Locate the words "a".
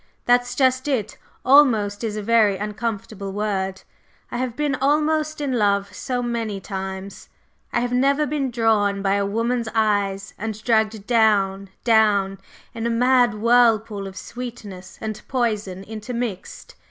2.17-2.23, 9.13-9.27, 12.87-12.89